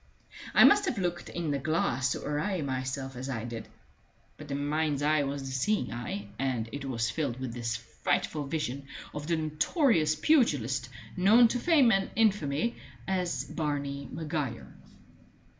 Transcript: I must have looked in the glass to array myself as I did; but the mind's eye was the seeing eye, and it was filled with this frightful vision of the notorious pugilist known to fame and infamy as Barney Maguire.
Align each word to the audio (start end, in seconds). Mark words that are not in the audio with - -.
I 0.55 0.63
must 0.63 0.85
have 0.85 0.97
looked 0.97 1.29
in 1.29 1.51
the 1.51 1.59
glass 1.59 2.13
to 2.13 2.23
array 2.25 2.63
myself 2.63 3.15
as 3.15 3.29
I 3.29 3.43
did; 3.45 3.67
but 4.35 4.47
the 4.47 4.55
mind's 4.55 5.03
eye 5.03 5.21
was 5.25 5.43
the 5.43 5.51
seeing 5.51 5.93
eye, 5.93 6.27
and 6.39 6.67
it 6.71 6.85
was 6.85 7.11
filled 7.11 7.39
with 7.39 7.53
this 7.53 7.75
frightful 7.75 8.47
vision 8.47 8.87
of 9.13 9.27
the 9.27 9.35
notorious 9.37 10.15
pugilist 10.15 10.89
known 11.15 11.47
to 11.49 11.59
fame 11.59 11.91
and 11.91 12.09
infamy 12.15 12.77
as 13.07 13.43
Barney 13.43 14.09
Maguire. 14.11 14.73